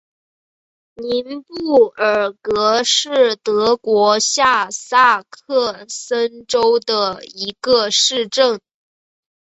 [0.95, 8.59] 宁布尔格是德国下萨克森州的一个市镇。